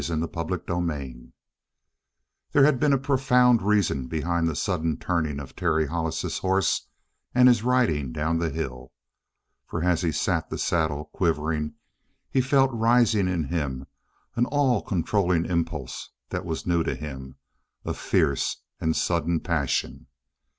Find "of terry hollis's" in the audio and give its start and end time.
5.39-6.39